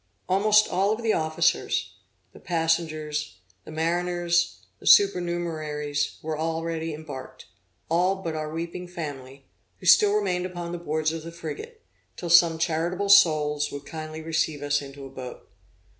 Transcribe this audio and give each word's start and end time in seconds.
Almost 0.27 0.67
all 0.67 0.95
the 0.95 1.13
officers, 1.13 1.93
the 2.33 2.39
passengers, 2.39 3.35
the 3.65 3.71
mariners 3.71 4.61
and 4.79 4.89
supernumeraries, 4.89 6.15
were 6.23 6.35
already 6.39 6.91
embarked 6.91 7.45
all, 7.87 8.23
but 8.23 8.33
our 8.35 8.51
weeping 8.51 8.87
family, 8.87 9.45
who 9.79 9.85
still 9.85 10.15
remained 10.15 10.47
upon 10.47 10.71
the 10.71 10.79
boards 10.79 11.11
of 11.13 11.21
the 11.21 11.31
frigate, 11.31 11.83
till 12.17 12.31
some 12.31 12.57
charitable 12.57 13.09
souls 13.09 13.71
would 13.71 13.85
kindly 13.85 14.23
receive 14.23 14.63
us 14.63 14.81
into 14.81 15.05
a 15.05 15.09
boat. 15.11 15.47